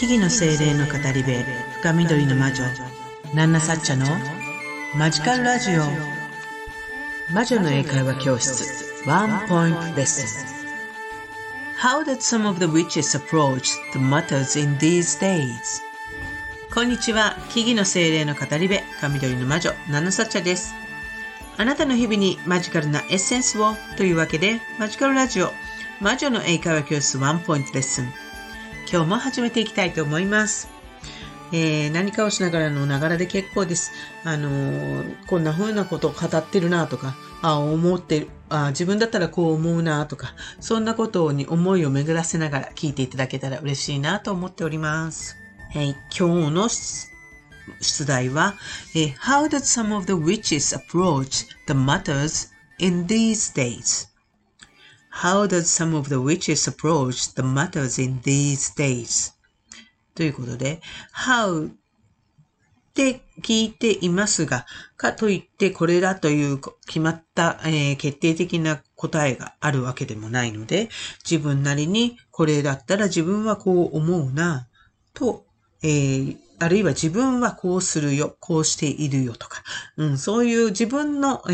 [0.00, 1.44] 木々の精霊の語り部
[1.82, 2.64] 深緑の魔女
[3.34, 4.06] ナンナサッチャの
[4.96, 5.82] マジカルラジオ。
[7.34, 11.86] 魔女の英会話教室ワンポイントレッスン。
[11.86, 15.82] How did some of the witches approach the matters in these days?
[16.74, 20.74] こんにちは木々の精霊の語り部深緑の魔女ナンナサッチャです。
[21.58, 25.52] あなたの日々にマジカルなエッセンスをというわけでマジカルラジオ
[26.00, 28.10] 魔女の英会話教室ワンポイントレッスン
[28.92, 30.68] 今日も始めていきたいと思います。
[31.52, 33.92] えー、何かをしながらのながらで結構です。
[34.24, 45.36] あのー、こんな風なことを語ってるなとか、あ思ってるあ、自分だったらこう思うなとか、そんなことに思いを巡らせながら聞いていただけたら嬉しいなと思っております。
[45.72, 48.56] はい、今日の出題は、
[48.96, 52.48] えー、How did some of the witches approach the matters
[52.80, 54.09] in these days?
[55.20, 59.34] How does some of the witches approach the matters in these days?
[60.14, 60.80] ということで、
[61.12, 61.72] how っ
[62.94, 64.64] て聞いていますが、
[64.96, 70.88] かといってこれだという決まった、えー、決定的な答えがあるわけでもないので、
[71.22, 74.68] 自分なりにこれだったら自分はこう思うな、
[75.12, 75.44] と、
[75.82, 79.62] えー、あるいは自分はこうするよ、こうしているよとか、
[79.96, 81.52] うん、そういう自分の、え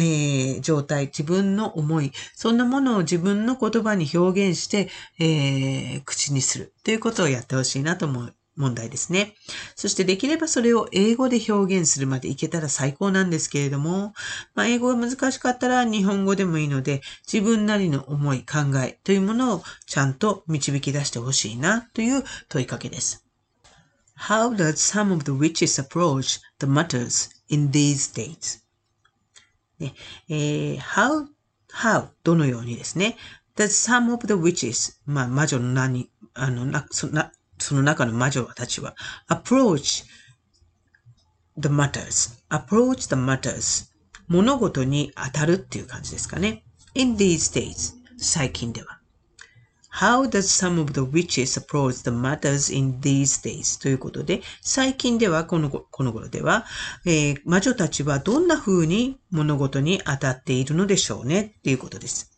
[0.59, 4.89] ー、状態、自分の思い、そんなものを自分の言葉に表現して、
[5.21, 8.35] えー、口にするということをやってほしいなと思う。
[8.57, 9.35] 問題ですね。
[9.75, 14.15] そしてできればそれを英語で表現するまでいけたら最高なんですけれども、
[14.55, 23.26] まあ、英語が難しかったら日本語でもいいので、自分なりの思い、考えというものをちゃんと導き出してほしいなという問いかけです。
[24.16, 28.62] How does some of the witches approach the matters in these days?
[29.80, 29.96] ね
[30.30, 31.28] えー、how,
[31.74, 33.18] how, どのようにですね。
[33.56, 38.96] Does some of the witches, まあ、魔女の何、あの、な、そなその中の魔女たちは、
[39.30, 40.06] approach
[41.58, 43.92] the matters, approach the matters,
[44.28, 46.64] 物事に当たるっていう感じですかね。
[46.96, 48.95] in these days, 最近では。
[49.99, 53.81] How does some of the witches approach the matters in these days?
[53.81, 56.67] ということで、最近では、このこの頃では、
[57.07, 61.55] えー、魔女たちはどんな風に物事に当たっているのでしょうね？
[61.59, 62.36] っていうことです。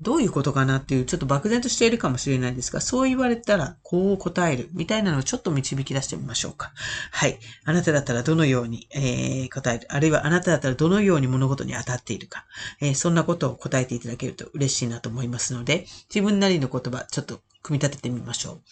[0.00, 6.72] どういうことかなっていう、ちょっと漠然としているかもしれないですが、そう言われたら、こう答える、みたいなのをちょっと導き出してみましょうか。
[7.10, 7.38] はい。
[7.64, 12.44] あなただったらどのように、えー、答える、あるいはあなただったらどのように物事に当たっているか、
[12.80, 18.62] えー、そんなことを答えていただけると嬉しいなと思いますので、自分なりの言葉、ちょっと組み立ててみましょう。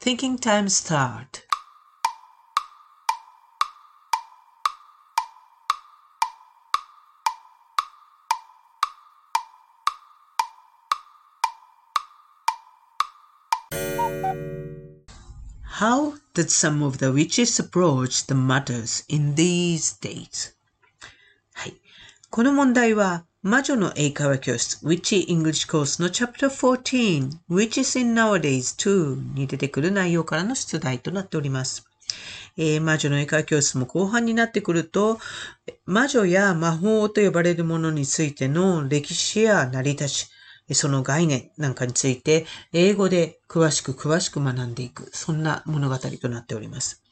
[0.00, 1.49] Thinking time start.
[15.80, 20.52] How did some of the witches approach the matters in these days?
[21.54, 21.80] はい。
[22.28, 31.88] この問題は、魔女の英会話教室 Witchy English Course の Chapter 14 Witches in Nowadays 2に出てくる内容からの出題となっております。
[32.58, 35.18] えー、魔女の英会話教室も後半になってくると、
[35.86, 40.30] 魔女や魔法と呼ばれるものについての歴史や成り立ち、
[40.74, 47.02] その概念なんかについて、英語で詳しく詳しく学んでいく、そんな物語となっております。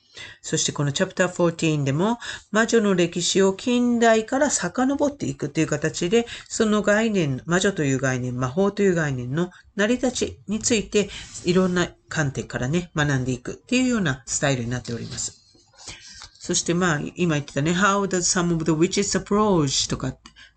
[0.43, 2.19] そしてこのチャプター14でも
[2.51, 11.09] 魔女の歴史を近代から遡っていくという形で、その概念、魔女という概念、魔法という概念の成り立ちについて
[11.45, 15.39] いろんな観点からね、学んでいくっていうようなスタイルになっております。
[16.41, 19.91] そしてまあ、今言ってたね、How does some of the witches approach?
[19.91, 20.17] とか、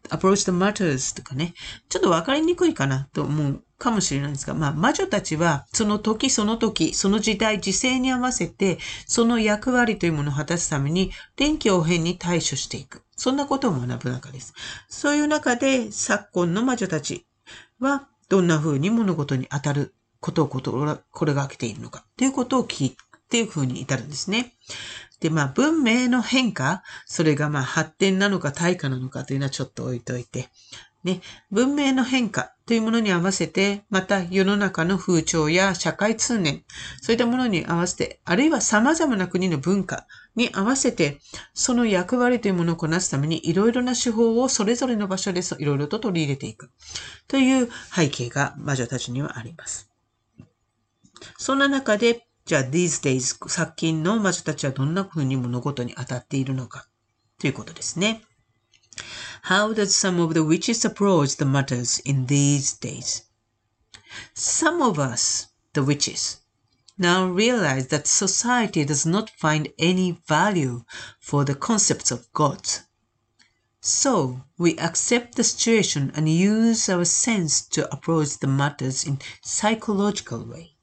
[0.10, 1.54] approach the matters とかね、
[1.90, 13.04] ちょっとわかりにくいかなと思うかもしれないんですが、まあ、魔女たちは、その時その時、その時代、時勢に合わせて、その役割というものを果たすために、臨機応変に対処していく。
[13.16, 14.54] そんなことを学ぶ中です。
[14.90, 17.26] そういう中で、昨今の魔女たち
[17.80, 22.98] は、どんな風に物事に当たることを心がけているのか、ということを聞いて、
[23.32, 24.58] っていう風に至るんですね。
[25.22, 30.50] で、まあ、文明の変化、それがまあ、発展なのか対価なのかというのはちょっと置いといて、
[31.06, 36.66] ね、文明の変化というものに合わせて、また世の中の風潮や社会通念、
[37.02, 41.22] そういったものに合わせて、あるいは様々な国の文化に合わせて、
[41.54, 46.70] その役割というものをこなすために、いろいろな手法をそれぞれの場所でいろいろと取り入れていく。
[47.30, 49.90] という背景が魔女たちにはあります。
[51.38, 56.89] そんな中で、じゃあ these days 昨今の魔女たちはどんな風に物事に当たっているのか
[57.41, 58.23] ということですね。
[59.49, 63.25] How does some of the witches approach the matters in these days?
[64.35, 66.39] Some of us, the witches,
[66.99, 70.85] now realize that society does not find any value
[71.21, 72.61] for the concepts of God.
[73.81, 80.45] So, we accept the situation and use our sense to approach the matters in psychological
[80.45, 80.77] way.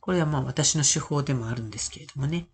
[0.00, 2.48] これはまあ私の手法でもあるんですけれどもね。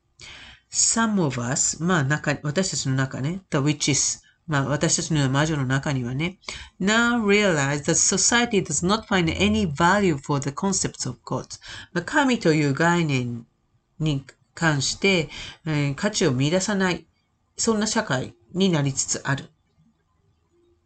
[0.71, 6.39] Some of us, まあ中、私たちの中ね、the witches, まあ私たちの魔女の中にはね、
[6.81, 11.47] now realize that society does not find any value for the concepts of God.
[11.93, 13.47] まあ、神という概念
[13.99, 15.29] に関して、
[15.67, 17.07] えー、価値を見出さない、
[17.57, 19.51] そんな社会になりつつある。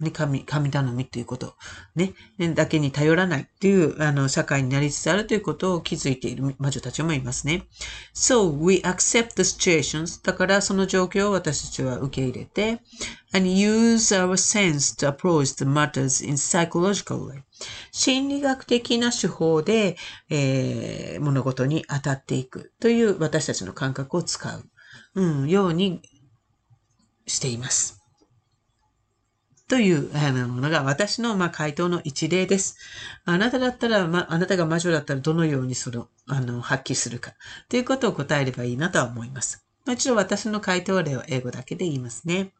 [0.00, 1.54] ね、神、神頼みということ、
[1.94, 2.14] ね、
[2.54, 7.64] だけに頼らないという、あの、社会になりつつあるということを気づいている魔女たちもいますね。
[8.14, 10.24] So, we accept the situations.
[10.24, 12.80] だからその状況を私たちは受け入れて、
[13.32, 17.42] and use our sense to approach the matters in psychological way.
[17.92, 19.96] 心理学的な手法で、
[20.30, 24.64] えー、物事に当たっていくという私たちの感覚を使う、
[25.14, 26.00] うん、ように
[27.26, 27.99] しています。
[29.70, 30.10] という
[30.48, 32.76] ものが私のま回答の一例です。
[33.24, 37.34] あなただったら、あ、なたが魔女だったらどのようにその、あの、発揮するか
[37.68, 39.64] ということを答えればいいなとは思います。
[39.86, 42.52] もちろん私の回答例は英語だけで言いますね。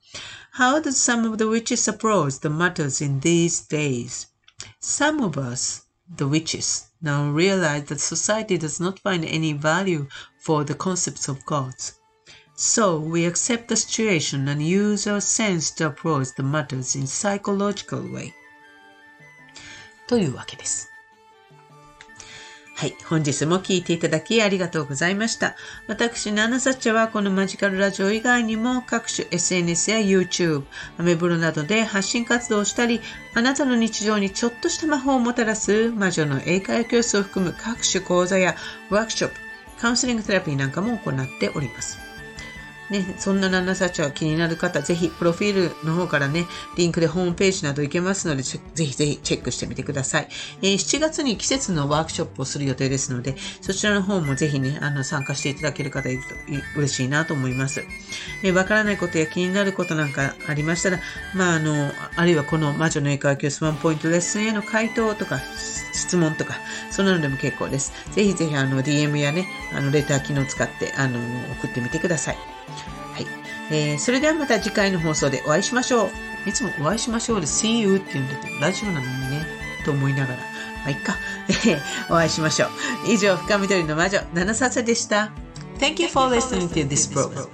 [0.57, 4.29] How does some of the witches approach the matters in these days?
[4.81, 10.07] Some of us, the witches, now realize that society does not find any value
[10.41, 12.00] for the concepts of gods.
[12.61, 18.03] So we accept the situation and use our sense to approach the matters in psychological
[18.12, 18.35] way.
[20.07, 20.93] というわけです。
[22.77, 22.95] はい。
[23.09, 25.57] 本日も聞いていただきありがとうございました。
[25.87, 30.65] 私、ナナサッチャはこのマジカルラジオ以外にも各種 SNS や YouTube、
[30.99, 33.01] アメブロなどで発信活動をしたり、
[33.33, 38.55] あなたの日常にちょっとした魔法をもたらす魔女の英会話教室を含む各種講座や
[38.91, 39.37] ワークショップ、
[39.81, 42.10] カウンセリングセラピーなんかも行っております。
[42.90, 46.46] ね、そんなナナサチは気になる方、ぜひ、プロフィールの方からね、
[46.76, 50.28] リンクでホームページなど行けますので、ぜひぜひチェックしてみてください。
[50.62, 56.28] えー、7月に季節のワークショップをする予定ですので、そちらの方もぜひね、あの、参加していただける方いると
[56.78, 57.84] 嬉しいなと思います。
[58.42, 60.98] えー、わからないことや気になることなんかありましたら、
[61.34, 65.40] まあ、あの、あるいはこの魔女の英会話教室ワンポイントレッスンへの回答とか、
[65.92, 66.54] 質問とか、
[66.90, 67.92] そんなのでも結構です。
[68.12, 71.20] ぜひぜひ、あの、DM やね、あの、レター機能を使って、あの、
[71.52, 72.60] 送ってみてください。
[73.12, 73.26] はい。
[73.70, 76.11] えー、それではまた次回の放送でお会いしましょう。
[76.46, 79.46] いつもお会いしましょうで See you って言うんだけど、ラジオなのにね、
[79.84, 80.38] と思いながら。
[80.38, 81.17] まあ、いっか。
[82.08, 82.70] お会いしましょう。
[83.08, 85.32] 以上、深緑の魔女、七笹でした。
[85.78, 87.49] Thank you for listening to this program.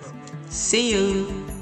[0.50, 1.55] See you!